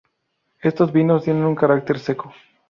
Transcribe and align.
Estos 0.63 0.91
vinos 0.91 1.25
tienen 1.25 1.43
un 1.45 1.53
carácter 1.53 1.99
seco. 1.99 2.33